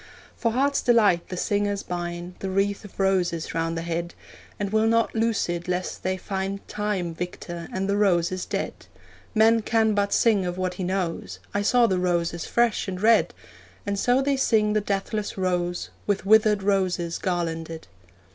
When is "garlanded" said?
17.19-17.87